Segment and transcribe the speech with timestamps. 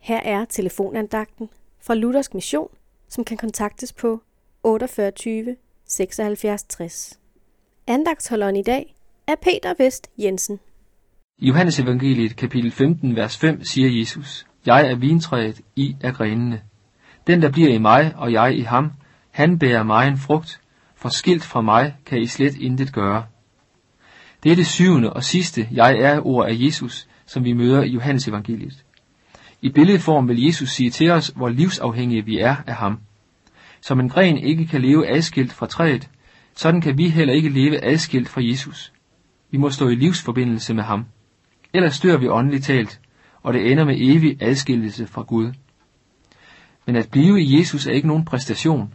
[0.00, 1.48] Her er telefonandagten
[1.82, 2.68] fra Luthersk Mission,
[3.08, 4.22] som kan kontaktes på
[4.62, 7.18] 48 76 60.
[7.86, 8.94] Andagtholderen i dag
[9.26, 10.58] er Peter Vest Jensen.
[11.38, 16.62] I Johannes evangeliet kapitel 15, vers 5 siger Jesus, Jeg er vintræet, I er grenene.
[17.26, 18.90] Den, der bliver i mig, og jeg i ham,
[19.30, 20.60] han bærer mig en frugt,
[20.94, 23.24] for skilt fra mig kan I slet intet gøre.
[24.42, 27.88] Det er det syvende og sidste, jeg er ord af Jesus, som vi møder i
[27.88, 28.84] Johannes evangeliet.
[29.62, 32.98] I billedform vil Jesus sige til os, hvor livsafhængige vi er af ham.
[33.80, 36.10] Som en gren ikke kan leve adskilt fra træet,
[36.54, 38.92] sådan kan vi heller ikke leve adskilt fra Jesus.
[39.50, 41.04] Vi må stå i livsforbindelse med ham.
[41.72, 43.00] Ellers dør vi åndeligt talt,
[43.42, 45.52] og det ender med evig adskillelse fra Gud.
[46.86, 48.94] Men at blive i Jesus er ikke nogen præstation.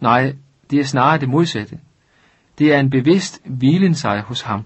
[0.00, 0.34] Nej,
[0.70, 1.78] det er snarere det modsatte.
[2.58, 4.64] Det er en bevidst hvilen sig hos ham.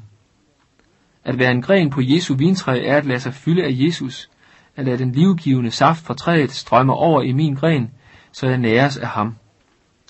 [1.25, 4.31] At være en gren på Jesu vintræ er at lade sig fylde af Jesus,
[4.77, 7.91] at lade den livgivende saft fra træet strømme over i min gren,
[8.33, 9.37] så jeg næres af ham.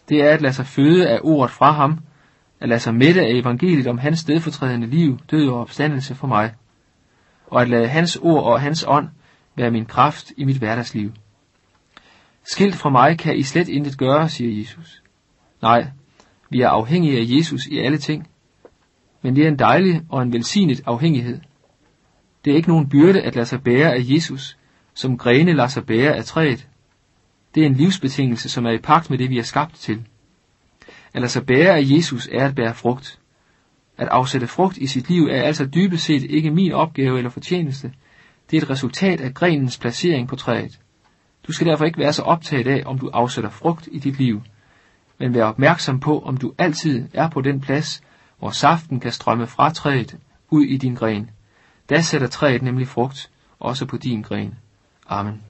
[0.08, 1.98] Det er at lade sig føde af ordet fra ham,
[2.60, 6.54] at lade sig mætte af evangeliet om hans stedfortrædende liv, død og opstandelse for mig,
[7.46, 9.08] og at lade hans ord og hans ånd
[9.56, 11.12] være min kraft i mit hverdagsliv.
[12.44, 15.02] Skilt fra mig kan I slet intet gøre, siger Jesus.
[15.62, 15.86] Nej,
[16.50, 18.28] vi er afhængige af Jesus i alle ting,
[19.22, 21.40] men det er en dejlig og en velsignet afhængighed.
[22.44, 24.58] Det er ikke nogen byrde at lade sig bære af Jesus,
[24.94, 26.68] som grene lader sig bære af træet.
[27.54, 30.06] Det er en livsbetingelse, som er i pagt med det, vi er skabt til.
[31.14, 33.18] At lade sig bære af Jesus er at bære frugt.
[33.98, 37.92] At afsætte frugt i sit liv er altså dybest set ikke min opgave eller fortjeneste.
[38.50, 40.80] Det er et resultat af grenens placering på træet.
[41.46, 44.42] Du skal derfor ikke være så optaget af, om du afsætter frugt i dit liv,
[45.18, 48.02] men vær opmærksom på, om du altid er på den plads,
[48.38, 50.16] hvor saften kan strømme fra træet
[50.50, 51.30] ud i din gren.
[51.90, 54.58] Da sætter træet nemlig frugt, også på din gren.
[55.06, 55.49] Amen.